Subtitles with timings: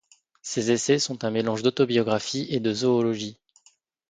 [0.41, 3.37] Ses essais sont un mélange d'autobiographie et de zoologie.